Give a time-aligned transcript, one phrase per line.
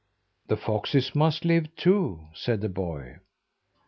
[0.47, 3.17] "The foxes must live, too," said the boy.